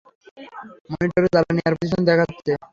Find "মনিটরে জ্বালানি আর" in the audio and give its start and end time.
0.91-1.73